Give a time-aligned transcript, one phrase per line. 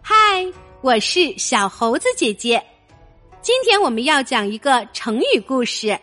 [0.00, 0.46] 嗨，
[0.80, 2.62] 我是小猴子姐姐。
[3.42, 5.98] 今天我们要讲一个成语故事，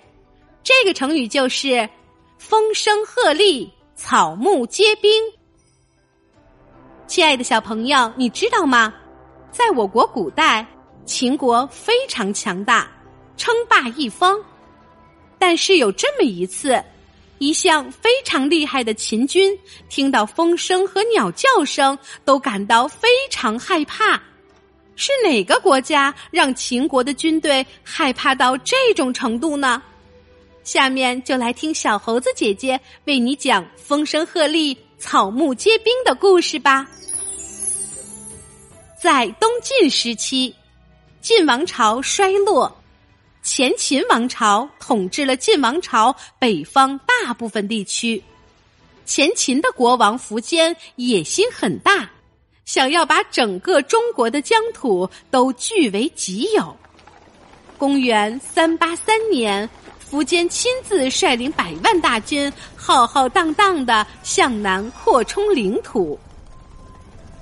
[0.64, 1.88] 这个成语就是
[2.40, 5.12] “风声鹤唳，草木皆兵”。
[7.06, 8.94] 亲爱的小朋友，你知道吗？
[9.52, 10.66] 在我国古代，
[11.06, 12.92] 秦国非常强大，
[13.38, 14.38] 称霸一方。
[15.40, 16.84] 但是有这么一次，
[17.40, 19.58] 一向非常厉害的秦军
[19.90, 24.22] 听到风声和鸟叫声，都感到非常害怕。
[24.96, 29.82] 是哪个国家让秦国的军队害怕到这种程度呢？
[30.64, 36.86] 下面就来听小猴子姐姐为你讲“风声鹤唳，草木皆兵”的故事吧。
[39.02, 40.54] 在东晋时期，
[41.22, 42.77] 晋王朝衰落。
[43.44, 48.22] 前秦王朝统治了晋王朝北方大部分地区，
[49.06, 52.10] 前秦的国王苻坚野心很大，
[52.66, 56.76] 想要把整个中国的疆土都据为己有。
[57.78, 59.70] 公元三八三年，
[60.12, 66.20] 苻坚亲自率领百万大军，浩浩荡荡的向南扩充领土。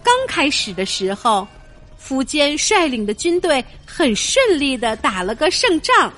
[0.03, 1.47] 刚开始的时候。
[2.07, 6.13] 苻坚率领的军队很顺利的打了个胜仗，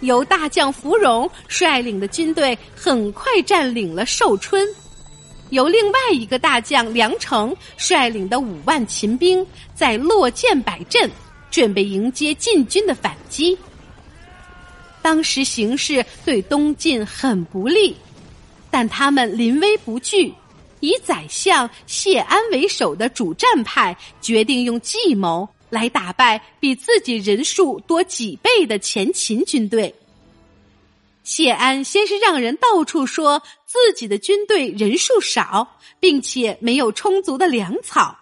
[0.00, 4.68] 由大将芙蓉率领的军队很快占领了寿春，
[5.48, 11.10] 由另外一个大将梁成率领的五万秦兵在落涧摆阵，
[11.50, 13.56] 准备迎接晋军的反击。
[15.00, 17.96] 当时形势对东晋很不利，
[18.70, 20.32] 但他们临危不惧。
[20.82, 29.94] 以宰相谢安为首的主战派决定用计谋来打败比自己人数多几倍的前秦军队。
[31.22, 38.18] 谢安先是让人到处说自己的军队人数少，并且没有充足的粮草。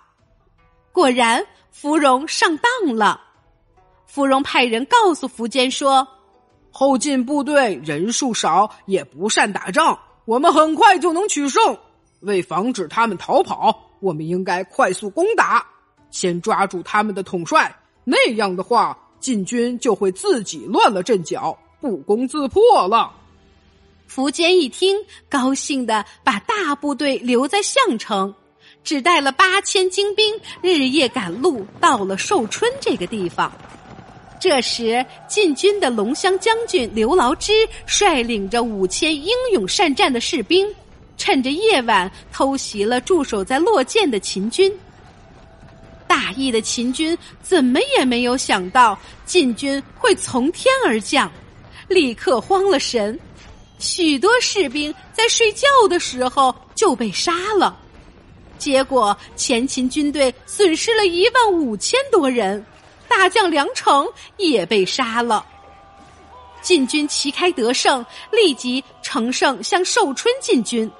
[0.92, 3.22] 果然，芙蓉上当了。
[4.06, 6.06] 芙蓉派人告诉苻坚说
[6.70, 11.78] ：“后晋部队人数少，也不善打仗，我们很快就能取胜。”
[12.20, 15.66] 为防止他们逃跑，我们应该快速攻打，
[16.10, 17.74] 先抓住他们的统帅。
[18.04, 23.12] 那样的话，晋军就会自己乱了阵脚，不攻自破了。
[24.08, 24.96] 苻坚一听，
[25.28, 28.34] 高兴的把大部队留在项城，
[28.82, 33.52] 只带了八千精兵，日夜赶路，到了寿春这个地方。
[34.40, 37.52] 这时，晋军的龙骧将军刘牢之
[37.86, 40.66] 率领着五千英勇善战的士兵。
[41.20, 44.72] 趁着夜晚偷袭了驻守在洛涧的秦军，
[46.08, 51.30] 大意的秦军怎么也没有想到晋军会从天而降，
[51.88, 53.20] 立刻慌了神，
[53.78, 57.78] 许多士兵在睡觉的时候就被杀了，
[58.56, 62.64] 结果前秦军队损失了一万五千多人，
[63.06, 65.44] 大将梁成也被杀了。
[66.62, 70.90] 晋军旗开得胜，立即乘胜向寿春进军。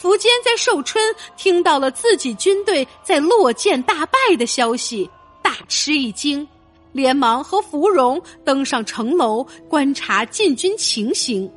[0.00, 5.10] 苻坚在寿春听到了自己军队在洛涧大败的消息，
[5.42, 6.46] 大吃一惊，
[6.92, 11.50] 连忙和芙蓉登上城楼观察晋军情形。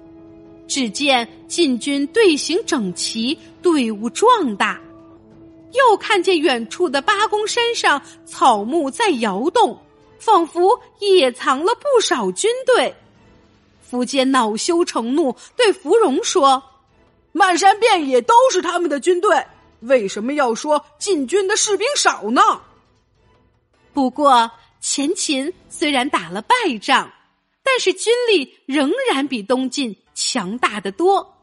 [0.67, 4.81] 只见晋军队形整齐，队伍壮大，
[5.73, 9.77] 又看见远处的八公山上草木在摇动，
[10.17, 12.95] 仿佛也藏了不少军队。
[13.87, 16.63] 苻坚恼羞成怒，对芙蓉说。
[17.31, 19.45] 漫山遍野都是他们的军队，
[19.81, 22.41] 为什么要说晋军的士兵少呢？
[23.93, 27.11] 不过前秦虽然打了败仗，
[27.63, 31.37] 但是军力仍然比东晋强大的多。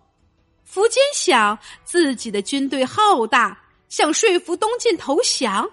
[0.71, 5.71] 苻坚想自己的军队浩大，想说服东晋投降，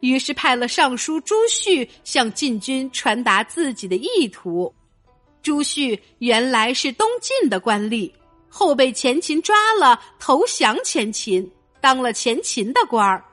[0.00, 4.74] 于是派了尚书朱旭向晋军传达自己的意图。
[5.42, 8.10] 朱旭原来是东晋的官吏。
[8.48, 11.50] 后被前秦抓了，投降前秦，
[11.80, 13.24] 当了前秦的官儿。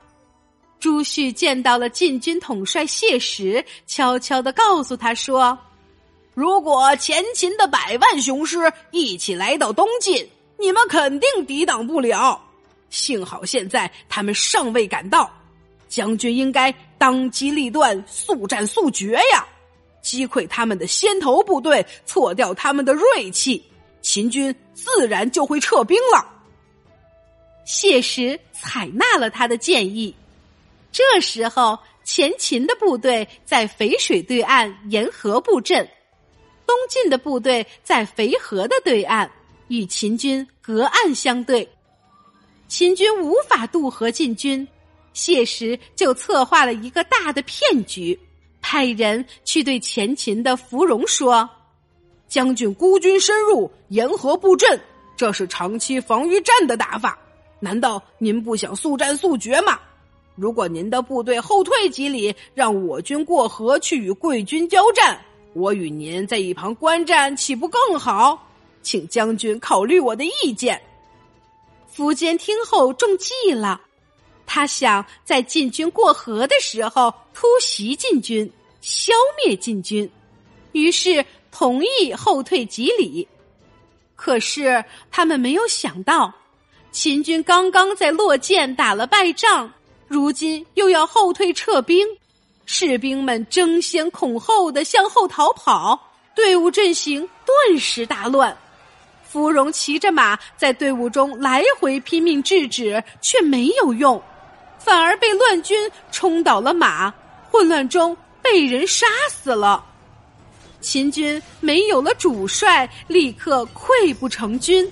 [0.78, 5.58] 朱旭见到了晋军统帅谢石，悄悄的告诉他说
[6.34, 12.40] ：“如果前秦的百万雄师一起来到东晋，你们肯定抵挡不了。
[12.90, 15.28] 幸好现在他们尚未赶到，
[15.88, 19.44] 将军应该当机立断，速战速决呀！
[20.02, 23.64] 击溃他们的先头部队，挫掉他们的锐气。”
[24.06, 26.24] 秦军自然就会撤兵了。
[27.64, 30.14] 谢石采纳了他的建议。
[30.92, 35.84] 这时候，前秦的部队在淝水对岸沿河布阵，
[36.64, 39.28] 东晋的部队在淝河的对岸，
[39.66, 41.68] 与秦军隔岸相对。
[42.68, 44.66] 秦军无法渡河进军，
[45.14, 48.16] 谢石就策划了一个大的骗局，
[48.62, 51.50] 派人去对前秦的芙蓉说
[52.36, 54.78] ：“将军孤军深入，沿河布阵，
[55.16, 57.18] 这是长期防御战的打法。
[57.60, 59.80] 难道您不想速战速决吗？
[60.34, 65.18] 如果您的部队后退几里，让我军过河去与贵军交战，
[65.54, 68.46] 我与您在一旁观战，岂不更好？
[68.82, 70.78] 请将军考虑我的意见。”
[71.96, 73.80] 苻坚听后中计了，
[74.44, 78.52] 他想在晋军过河的时候突袭晋军，
[78.82, 80.06] 消灭晋军，
[80.72, 81.24] 于是
[81.58, 83.26] 同意后退几里。
[84.14, 86.30] 可是他们没有想到，
[86.92, 89.72] 秦军刚刚在洛涧打了败仗，
[90.06, 92.06] 如今又要后退撤兵，
[92.66, 95.98] 士兵们争先恐后的向后逃跑，
[96.34, 98.54] 队伍阵型顿时大乱。
[99.26, 104.22] 芙蓉骑着马在队伍中来回拼命制止，却没有用，
[104.78, 107.10] 反而被乱军冲倒了马，
[107.50, 109.82] 混乱中被人杀死了。
[110.80, 114.88] 秦军没有了主帅，立刻溃不成军。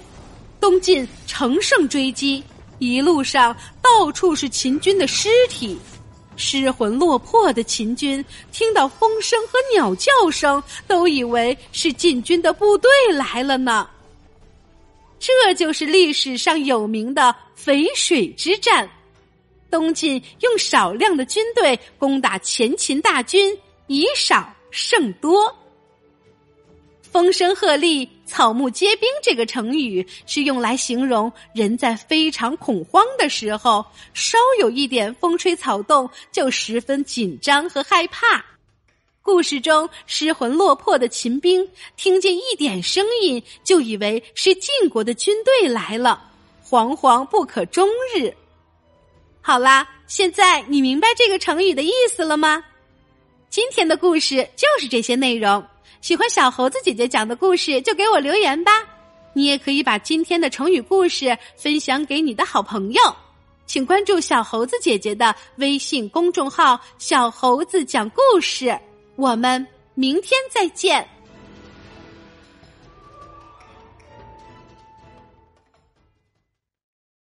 [0.61, 2.43] 东晋乘胜追击，
[2.79, 5.79] 一路上到处是秦军的尸体，
[6.37, 13.89] 失魂落魄的秦军听到风声和鸟叫声，都以为是晋军的部队来了呢。
[15.21, 18.89] 这就是历史上有名的淝水之战，
[19.71, 25.55] 东晋用少量的军队攻打前秦大军，以少胜多。
[27.15, 38.45] 风声鹤唳、草木皆兵这个成语是用来形容人在非常恐慌的时候，稍有一点风吹草动就十分紧张和害怕。
[39.23, 41.65] 故事中失魂落魄的秦兵
[41.97, 46.21] 听见一点声音，就以为是晋国的军队来了，
[46.69, 47.89] 惶惶不可终
[48.19, 48.35] 日。
[49.41, 52.65] 好啦，现在你明白这个成语的意思了吗？
[53.49, 55.65] 今天的故事就是这些内容。
[56.01, 58.73] 喜欢小猴子姐姐讲的故事，就给我留言吧。
[59.33, 63.01] 你也可以把今天的成语故事分享给你的好朋友，
[63.67, 68.79] 请关注小猴子姐姐的微信公众号“小猴子讲故事”。
[69.17, 71.09] 我们明天再见。